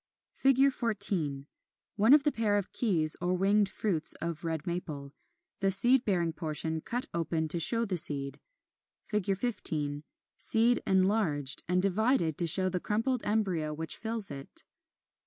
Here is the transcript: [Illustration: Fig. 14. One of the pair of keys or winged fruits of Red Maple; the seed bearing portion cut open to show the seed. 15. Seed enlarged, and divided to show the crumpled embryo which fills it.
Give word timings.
[Illustration: 0.39 0.65
Fig. 0.71 0.73
14. 0.73 1.47
One 1.95 2.13
of 2.15 2.23
the 2.23 2.31
pair 2.31 2.57
of 2.57 2.71
keys 2.71 3.15
or 3.21 3.35
winged 3.35 3.69
fruits 3.69 4.13
of 4.19 4.43
Red 4.43 4.65
Maple; 4.65 5.13
the 5.59 5.69
seed 5.69 6.05
bearing 6.05 6.33
portion 6.33 6.81
cut 6.81 7.05
open 7.13 7.47
to 7.49 7.59
show 7.59 7.85
the 7.85 7.97
seed. 7.97 8.39
15. 9.03 10.03
Seed 10.39 10.81
enlarged, 10.87 11.61
and 11.67 11.83
divided 11.83 12.35
to 12.39 12.47
show 12.47 12.67
the 12.67 12.79
crumpled 12.79 13.21
embryo 13.25 13.75
which 13.75 13.95
fills 13.95 14.31
it. 14.31 14.63